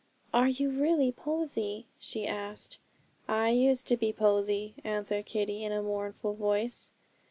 [0.33, 2.79] 'Are you really Posy?' she asked.
[3.27, 6.91] 'I used to be Posy,' answered Kitty, in a mournful voice.